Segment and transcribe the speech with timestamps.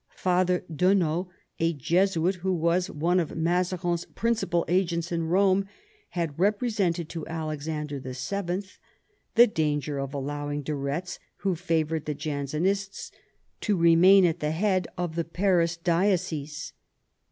[0.15, 1.29] Father Duneau,
[1.59, 5.67] a Jesuit who was one of Mazarin's principal agents in Rome,
[6.09, 8.63] had represented to Alexander VII.
[9.35, 13.11] the danger of allowing de Retz, who favoured the Jansenists,
[13.59, 16.73] to remain at the head of the Paris diocese.